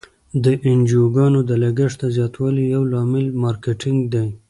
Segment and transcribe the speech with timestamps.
[0.43, 4.27] د انجوګانو د لګښت د زیاتوالي یو لامل مارکیټینګ دی.